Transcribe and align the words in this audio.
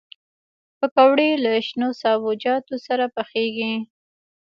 پکورې 0.77 1.29
له 1.43 1.51
شنو 1.67 1.89
سابهجاتو 2.01 2.75
سره 2.85 3.05
پخېږي 3.15 3.73